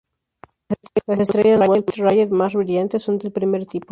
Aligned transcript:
Las 1.05 1.19
estrellas 1.19 1.59
Wolf-Rayet 1.67 2.31
más 2.31 2.55
brillantes 2.55 3.03
son 3.03 3.19
del 3.19 3.31
primer 3.31 3.67
tipo. 3.67 3.85